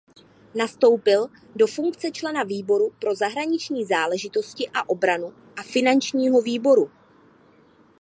[0.55, 6.91] Nastoupil do funkce člena výboru pro zahraniční záležitosti a obranu a finančního výboru.